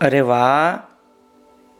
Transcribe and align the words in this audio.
અરે 0.00 0.20
વાહ, 0.20 0.78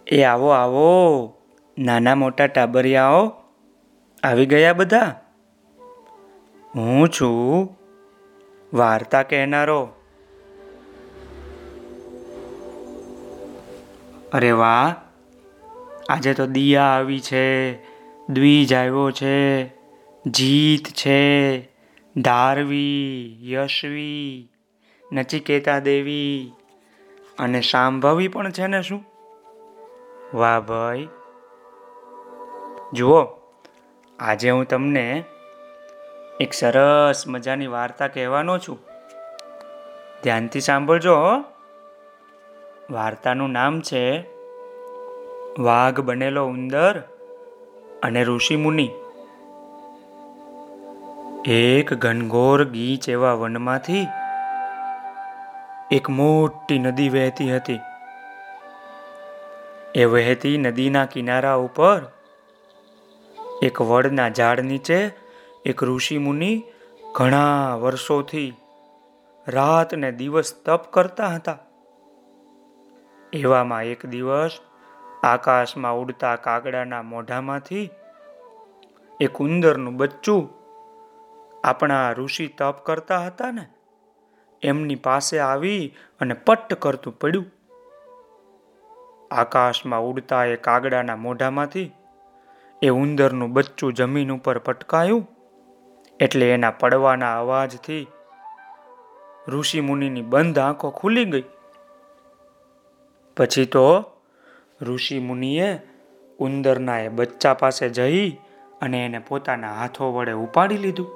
એ 0.06 0.22
આવો 0.22 0.48
આવો, 0.48 1.34
નાના 1.78 2.14
મોટા 2.14 2.46
ટાબરિયાઓ 2.46 3.32
આવી 4.22 4.46
ગયા 4.46 4.72
બધા? 4.72 5.20
હું 6.74 7.08
છું 7.08 7.78
વાર્તા 8.72 9.22
કહેનારો. 9.22 9.88
અરે 14.32 14.52
વાહ, 14.52 14.94
આજે 16.08 16.34
તો 16.34 16.46
દિયા 16.46 16.82
આવી 16.82 17.20
છે, 17.20 17.74
દ્વિજ 18.32 18.72
આવ્યો 18.72 19.10
છે, 19.10 19.66
જીત 20.26 20.88
છે, 20.88 21.60
ધારવી, 22.16 23.38
યશવી, 23.42 24.52
નચિકેતા 25.12 25.78
દેવી 25.78 26.52
અને 27.38 27.60
સાંભવી 27.60 28.28
પણ 28.28 28.50
છે 28.50 28.66
ને 28.66 28.82
શું? 28.82 29.04
વાહ 30.34 30.60
ભાઈ. 30.60 31.08
જુઓ, 32.92 33.26
આજે 34.18 34.50
હું 34.50 34.64
તમને 34.64 35.24
એક 36.40 36.52
સરસ 36.52 37.24
મજાની 37.28 37.66
વાર્તા 37.66 38.08
કહેવાનો 38.08 38.58
છું. 38.58 38.78
ધ્યાનથી 40.22 40.60
સાંભળજો 40.60 41.16
વાર્તાનું 42.90 43.50
નામ 43.50 43.80
છે 43.80 44.20
વાઘ 45.58 46.00
બનેલો 46.00 46.46
ઉંદર 46.46 46.98
અને 48.02 48.24
ઋષિ 48.24 48.56
મુનિ. 48.56 48.90
એક 51.44 51.94
ઘનઘોર 51.94 52.64
ગીચ 52.64 53.08
એવા 53.08 53.32
વનમાંથી 53.32 54.06
એક 55.92 56.10
મોટી 56.10 56.78
નદી 56.78 57.08
વહેતી 57.08 57.56
હતી. 57.56 57.80
એ 59.94 60.04
વહેતી 60.04 60.58
નદીના 60.58 61.04
કિનારા 61.04 61.54
ઉપર 61.54 62.02
એક 63.62 63.80
વડના 63.80 64.28
ઝાડ 64.28 64.60
નીચે 64.60 65.10
એક 65.64 65.84
ઋષિ 65.84 66.18
મુનિ 66.18 66.64
ઘણા 67.14 67.74
વર્ષોથી 67.74 68.56
રાત 69.48 69.94
ને 69.94 70.12
દિવસ 70.12 70.54
તપ 70.64 70.82
કરતા 70.90 71.26
હતા. 71.26 71.58
એવામાં 73.32 73.82
એક 73.82 74.06
દિવસ 74.06 74.60
આકાશમાં 75.22 75.98
ઉડતા 75.98 76.36
કાગડાના 76.36 77.02
મોઢામાંથી 77.02 77.90
એક 79.20 79.40
ઉંદરનું 79.40 79.96
બચ્ચું 79.96 80.50
આપણા 81.64 82.12
ઋષિ 82.12 82.46
તપ 82.46 82.76
કરતા 82.84 83.18
હતા 83.18 83.50
ને. 83.50 83.75
એમની 84.62 84.94
પાસે 84.94 85.38
આવી 85.38 85.94
અને 86.20 86.34
પટ્ટ 86.34 86.74
કરતું 86.74 87.18
પડ્યું. 87.18 87.46
આકાશમાં 89.30 90.00
ઉડતા 90.00 90.44
એ 90.44 90.56
કાગડાના 90.56 91.16
મોઢામાંથી 91.16 91.92
એ 92.82 92.88
ઉંદરનું 92.88 93.52
બચ્ચું 93.52 93.94
જમીન 93.94 94.32
ઉપર 94.32 94.58
પટકાયું 94.58 95.28
એટલે 96.20 96.50
એના 96.50 96.70
પડવાના 96.70 97.38
અવાજથી 97.38 98.06
ઋષિ 99.48 99.80
મુનિની 99.80 100.22
બંધ 100.22 100.58
આંખો 100.58 100.90
ખુલી 100.90 101.24
ગઈ. 101.24 101.44
પછી 103.36 103.66
તો 103.66 104.04
ઋષિ 104.82 105.18
મુનિએ 105.18 105.78
ઉંદરના 106.38 106.98
એ 106.98 107.08
બચ્ચા 107.08 107.54
પાસે 107.54 107.88
જઈ 107.88 108.30
અને 108.80 109.04
એને 109.04 109.18
પોતાના 109.18 109.72
હાથો 109.72 110.12
વડે 110.12 110.32
ઉપાડી 110.32 110.76
લીધું. 110.76 111.15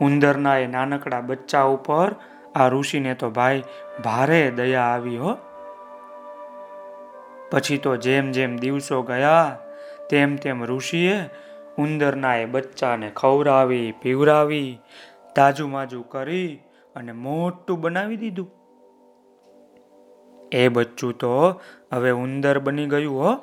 ઉંદરના 0.00 0.56
એ 0.56 0.66
નાનકડા 0.66 1.20
બચ્ચા 1.20 1.62
ઉપર 1.62 2.14
આ 2.54 2.68
ઋષિને 2.68 3.14
તો 3.14 3.30
ભાઈ 3.30 3.62
ભારે 4.04 4.50
દયા 4.50 4.82
આવી 4.82 5.16
હો. 5.16 5.36
પછી 7.50 7.78
તો 7.78 7.96
જેમ 7.96 8.32
જેમ 8.32 8.56
દિવસો 8.56 9.02
ગયા, 9.02 9.58
તેમ 10.10 10.36
તેમ 10.36 10.64
ઋષિએ 10.64 11.20
ઉંદરના 11.78 12.36
એ 12.36 12.44
બચ્ચાને 12.44 13.10
ખવડાવી 13.10 13.92
પીવરાવી 14.02 14.78
તાજુમાજુ 15.34 16.02
કરી 16.02 16.60
અને 16.96 17.12
મોટું 17.12 17.80
બનાવી 17.80 18.16
દીધું. 18.16 18.50
એ 20.52 20.68
બચ્ચું 20.68 21.18
તો 21.18 21.60
હવે 21.92 22.10
ઉંદર 22.10 22.58
બની 22.58 22.86
ગયું 22.86 23.22
હો. 23.22 23.34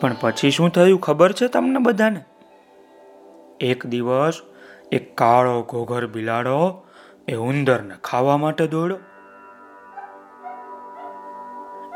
પણ 0.00 0.16
પછી 0.20 0.50
શું 0.50 0.70
થયું 0.70 1.00
ખબર 1.00 1.32
છે 1.32 1.48
તમને 1.48 1.78
બધાને? 1.78 2.24
એક 3.60 3.86
દિવસ 3.86 4.40
એક 4.92 5.16
કાળો 5.16 5.62
ઘોઘર 5.62 6.06
બિલાડો 6.06 6.86
એ 7.28 7.34
ઉંદરને 7.34 7.94
ખાવા 8.04 8.36
માટે 8.36 8.66
દોડ્યો. 8.66 8.98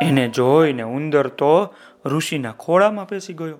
એને 0.02 0.28
જોઈને 0.28 0.82
ઉંદર 0.82 1.26
તો 1.26 1.74
ઋષિના 2.06 2.52
ખોળામાં 2.52 3.08
પેસી 3.08 3.34
ગયો. 3.34 3.58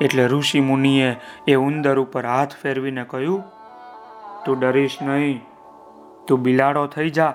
એટલે 0.00 0.26
ઋષિ 0.26 0.60
મુનિએ 0.60 1.16
એ 1.48 1.54
ઉંદર 1.54 1.98
ઉપર 1.98 2.26
હાથ 2.26 2.52
ફેરવીને 2.62 3.04
કહ્યું, 3.04 3.42
તું 4.44 4.60
ડરીશ 4.60 4.98
નહીં, 5.02 5.40
તું 6.28 6.42
બિલાડો 6.42 6.86
થઈ 6.86 7.10
જા. 7.10 7.34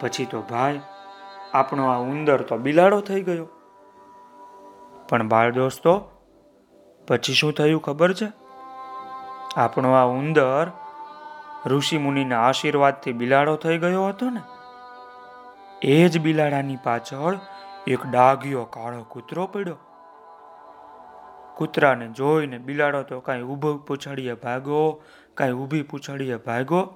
પછી 0.00 0.24
તો 0.24 0.40
ભાઈ, 0.40 0.80
આપણો 1.52 1.84
આ 1.86 1.98
ઉંદર 1.98 2.42
તો 2.42 2.56
બિલાડો 2.56 3.00
થઈ 3.00 3.22
ગયો. 3.22 3.48
પણ 5.08 5.28
બાળ 5.28 5.52
દોસ્તો 5.52 6.10
પછી 7.10 7.32
શું 7.32 7.52
થયું 7.52 7.82
ખબર 7.82 8.12
છે? 8.12 8.26
આપણો 9.56 9.92
આ 9.92 10.04
ઉંદર 10.04 10.70
ઋષિ 11.66 11.98
મુનિના 11.98 12.40
આશીર્વાદથી 12.40 13.12
બિલાડો 13.12 13.56
થઈ 13.56 13.78
ગયો 13.78 14.08
હતો 14.08 14.30
ને? 14.30 14.40
એ 15.82 16.08
જ 16.08 16.18
બિલાડાની 16.18 16.76
પાછળ 16.76 17.38
એક 17.86 18.06
ડાઘિયો 18.06 18.64
કાળો 18.64 19.02
કૂતરો 19.02 19.46
પડ્યો. 19.46 19.78
કૂતરાને 21.56 22.08
જોઈને 22.08 22.58
બિલાડો 22.58 23.02
તો 23.02 23.20
કાંઈ 23.20 23.42
ઊભો 23.42 23.74
પૂછડીએ 23.74 24.34
ભાગો 24.34 25.02
કાંઈ 25.34 25.52
ઊભી 25.52 25.82
પૂછડીએ 25.82 26.36
ભાગો 26.36 26.94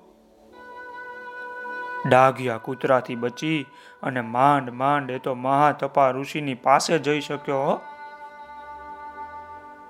ડાઘિયા 2.06 2.58
કૂતરાથી 2.58 3.14
બચી 3.14 3.66
અને 4.02 4.20
માંડ 4.20 4.70
માંડ 4.70 5.10
એ 5.10 5.18
તો 5.18 5.34
મહાતપા 5.34 6.10
ઋષિની 6.10 6.54
પાસે 6.54 6.98
જઈ 6.98 7.20
શક્યો 7.20 7.80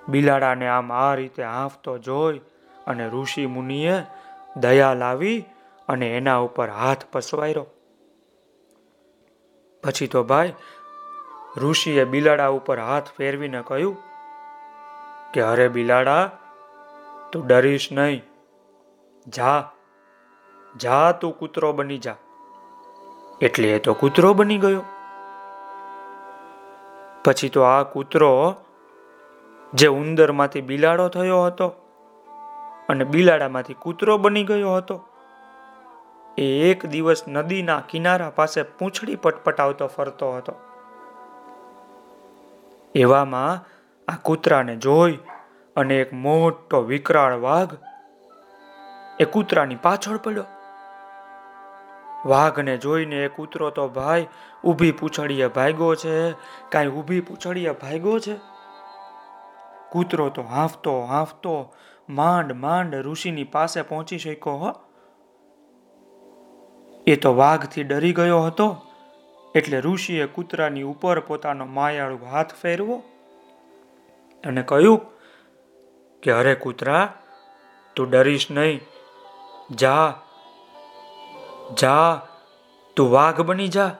બિલાડાને 0.08 0.68
આમ 0.68 0.92
આ 0.92 1.14
રીતે 1.14 1.42
હાંફતો 1.42 1.98
જોઈ 1.98 2.38
અને 2.86 3.08
ઋષિ 3.08 3.46
મુનિએ 3.46 4.02
દયા 4.56 4.94
લાવી 4.94 5.44
અને 5.88 6.16
એના 6.16 6.36
ઉપર 6.36 6.70
હાથ 6.70 7.04
પસવાર્યો. 7.12 7.66
પછી 9.82 10.06
તો 10.06 10.24
ભાઈ 10.24 10.52
ઋષિએ 11.56 12.04
બિલાડા 12.04 12.48
ઉપર 12.48 12.78
હાથ 12.80 13.04
ફેરવીને 13.18 13.62
કહ્યું 13.62 13.96
કે 15.34 15.40
અરે 15.40 15.68
બિલાડા, 15.68 16.30
તું 17.32 17.46
ડરીશ 17.46 17.92
નહીં. 17.92 18.22
જા 19.28 19.70
જા 20.76 21.12
તું 21.12 21.38
કૂતરો 21.38 21.72
બની 21.72 21.98
જા. 21.98 22.16
એટલે 23.40 23.68
એ 23.68 23.78
તો 23.78 23.94
કૂતરો 23.94 24.34
બની 24.34 24.58
ગયો. 24.58 24.84
પછી 27.24 27.48
તો 27.48 27.60
આ 27.62 27.82
કૂતરો 27.82 28.54
જે 29.74 29.88
ઉંદરમાંથી 29.88 30.60
બિલાડો 30.60 31.08
થયો 31.08 31.40
હતો 31.46 31.68
અને 32.88 33.04
બિલાડામાંથી 33.04 33.74
કૂતરો 33.74 34.18
બની 34.18 34.44
ગયો 34.44 34.76
હતો, 34.76 34.96
એ 36.38 36.70
એક 36.70 36.86
દિવસ 36.86 37.24
નદીના 37.28 37.80
કિનારા 37.88 38.30
પાસે 38.30 38.62
પૂંછડી 38.62 39.16
પટપટાવતો 39.16 39.86
ફરતો 39.86 40.32
હતો. 40.32 40.54
એવામાં 42.94 43.62
આ 44.08 44.16
કૂતરાને 44.22 44.76
જોઈ 44.76 45.18
અને 45.76 46.00
એક 46.00 46.12
મોટો 46.12 46.82
વિકરાળ 46.82 47.38
વાઘ, 47.40 47.74
એ 49.20 49.24
કૂતરાની 49.24 49.82
પાછળ 49.82 50.16
પડ્યો. 50.16 50.46
વાઘને 52.26 52.76
જોઈને 52.76 53.24
એ 53.24 53.28
કૂતરો 53.28 53.70
તો, 53.70 53.88
ભાઈ, 53.88 54.28
ઊભી 54.64 54.92
પૂછડીએ 54.92 55.46
ભાગ્યો 55.46 55.94
છે, 55.94 56.32
કાંઈ 56.68 56.88
ઊભી 56.88 57.20
પૂછડીએ 57.20 57.72
ભાગ્યો 57.72 58.18
છે? 58.18 58.53
કૂતરો 59.94 60.28
તો 60.28 60.42
હાંફતો 60.42 60.92
હાંફતો, 61.00 61.54
માંડ 62.08 62.52
માંડ 62.52 62.94
ઋષિની 62.94 63.44
પાસે 63.44 63.82
પહોંચી 63.82 64.18
શક્યો 64.18 64.56
હો. 64.56 64.72
એ 67.06 67.16
તો 67.16 67.34
વાઘથી 67.34 67.84
ડરી 67.84 68.12
ગયો 68.12 68.40
હતો, 68.40 68.68
એટલે 69.54 69.80
ઋષિએ 69.80 70.26
કૂતરાની 70.26 70.82
ઉપર 70.82 71.20
પોતાનો 71.20 71.66
માયાળુ 71.66 72.18
હાથ 72.32 72.54
ફેરવો 72.62 72.96
અને 74.44 74.62
કહ્યું 74.62 75.00
કે, 76.22 76.30
અરે 76.32 76.54
કૂતરા, 76.54 77.02
તું 77.96 78.10
ડરીશ 78.10 78.50
નહીં. 78.50 78.80
જા 79.70 80.06
જા, 81.80 82.20
તું 82.96 83.10
વાઘ 83.10 83.40
બની 83.40 83.68
જા. 83.68 83.90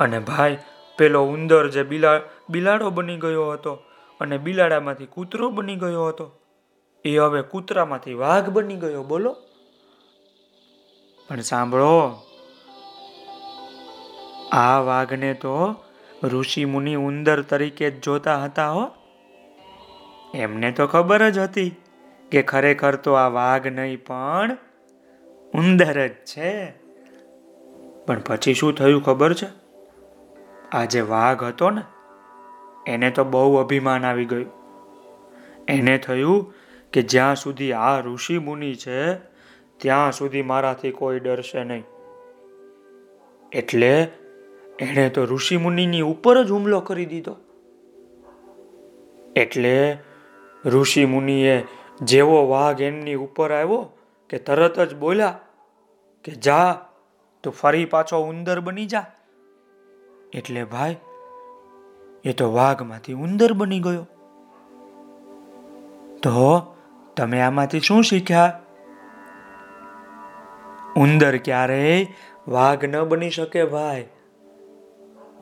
અને 0.00 0.18
ભાઈ, 0.18 0.58
પેલો 0.98 1.24
ઉંદર 1.24 1.68
જે 1.70 1.82
બિલા, 1.82 2.20
બિલાડો 2.50 2.90
બની 2.90 3.16
ગયો 3.16 3.50
હતો 3.52 3.78
અને 4.20 4.38
બિલાડામાંથી 4.38 5.06
કૂતરો 5.06 5.50
બની 5.50 5.76
ગયો 5.76 6.06
હતો. 6.08 6.30
એ 7.04 7.18
હવે 7.18 7.42
કૂતરામાંથી 7.42 8.14
વાઘ 8.14 8.50
બની 8.50 8.76
ગયો, 8.76 9.02
બોલો. 9.02 9.36
પણ 11.28 11.40
સાંભળો, 11.40 12.22
આ 14.52 14.78
વાઘને 14.78 15.34
તો 15.34 15.76
ઋષિ 16.24 16.64
મુનિ 16.64 16.94
ઉંદર 16.94 17.42
તરીકે 17.42 17.90
જ 17.90 18.02
જોતા 18.02 18.44
હતા 18.44 18.70
હો. 18.70 18.90
એમને 20.34 20.72
તો 20.72 20.86
ખબર 20.86 21.30
જ 21.30 21.38
હતી 21.38 21.76
કે 22.30 22.42
ખરેખર 22.42 22.96
તો 22.96 23.12
આ 23.12 23.28
વાઘ 23.28 23.66
નહીં, 23.66 24.04
પણ 24.04 24.56
ઉંદર 25.54 26.06
જ 26.06 26.10
છે. 26.10 26.70
પણ 28.06 28.20
પછી 28.20 28.54
શું 28.54 28.74
થયું 28.74 29.04
ખબર 29.04 29.34
છે? 29.34 29.46
આ 30.72 30.84
જે 30.84 31.00
વાઘ 31.00 31.44
હતો 31.44 31.70
ને 31.70 31.82
એને 32.86 33.10
તો 33.10 33.24
બહુ 33.24 33.56
અભિમાન 33.56 34.04
આવી 34.04 34.24
ગયું. 34.24 34.50
એને 35.68 35.98
થયું 35.98 36.54
કે 36.92 37.02
જ્યાં 37.02 37.36
સુધી 37.36 37.72
આ 37.72 38.00
ઋષિ 38.00 38.38
મુનિ 38.38 38.74
છે, 38.74 39.14
ત્યાં 39.76 40.12
સુધી 40.12 40.42
મારાથી 40.42 40.90
કોઈ 40.90 41.20
ડરશે 41.20 41.64
નહીં. 41.64 41.84
એટલે 43.52 44.08
એણે 44.78 45.08
તો 45.08 45.24
ઋષિ 45.24 45.56
મુનિની 45.56 46.00
ઉપર 46.00 46.44
જ 46.44 46.50
હુમલો 46.50 46.80
કરી 46.80 47.06
દીધો. 47.06 47.36
એટલે 49.36 49.98
ઋષિ 50.64 51.04
મુનિએ 51.04 51.64
જેવો 52.02 52.48
વાઘ 52.48 52.80
એમની 52.80 53.14
ઉપર 53.14 53.52
આવ્યો 53.52 53.98
કે 54.30 54.38
તરત 54.38 54.80
જ 54.80 54.94
બોલ્યા 54.94 55.38
કે 56.24 56.32
જા, 56.32 56.86
તો 57.42 57.50
ફરી 57.50 57.84
પાછો 57.84 58.18
ઉંદર 58.18 58.60
બની 58.60 58.86
જા. 58.86 59.06
એટલે 60.32 60.64
ભાઈ 60.64 60.96
એ 62.26 62.32
તો 62.32 62.52
વાઘમાંથી 62.52 63.12
ઉંદર 63.12 63.52
બની 63.52 63.80
ગયો. 63.80 64.06
તો 66.22 66.74
તમે 67.16 67.40
આમાંથી 67.40 67.80
શું 67.80 68.02
શીખ્યા? 68.02 68.60
ઉંદર 70.96 71.36
ક્યારેય 71.36 72.06
વાઘ 72.48 72.84
ન 72.84 73.02
બની 73.04 73.30
શકે 73.30 73.64
ભાઈ. 73.64 74.06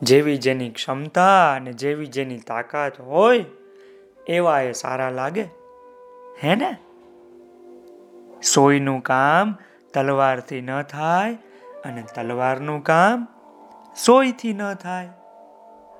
જેવી 0.01 0.37
જેની 0.37 0.69
ક્ષમતા 0.69 1.53
અને 1.53 1.73
જેવી 1.73 2.05
જેની 2.05 2.37
તાકાત 2.37 3.01
હોય, 3.01 3.45
એવા 4.27 4.61
એ 4.61 4.71
સારા 4.71 5.09
લાગે. 5.09 5.43
હે 6.43 6.55
ને? 6.55 6.77
સોયનું 8.41 9.01
કામ 9.01 9.55
તલવારથી 9.93 10.61
ન 10.61 10.81
થાય 10.81 11.33
અને 11.85 12.03
તલવારનું 12.15 12.83
કામ 12.83 13.27
સોયથી 14.05 14.53
ન 14.53 14.73
થાય. 14.73 15.09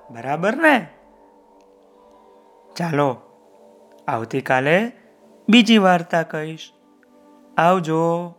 બરાબર 0.09 0.55
ને? 0.55 0.87
ચાલો 2.75 3.21
આવતીકાલે 4.07 4.91
બીજી 5.49 5.77
વાર્તા 5.77 6.23
કહીશ. 6.23 6.71
આવજો. 7.57 8.33